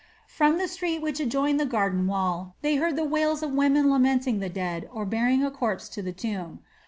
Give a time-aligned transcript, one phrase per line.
[0.25, 4.39] From the street which adjoined the garden wall they heard the wails of women lamenting
[4.39, 6.57] the dead or bearing a corpse to the tomb.